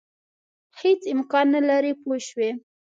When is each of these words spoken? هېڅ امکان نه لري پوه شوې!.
هېڅ 0.79 1.01
امکان 1.13 1.45
نه 1.55 1.61
لري 1.69 1.93
پوه 2.01 2.17
شوې!. 2.27 2.49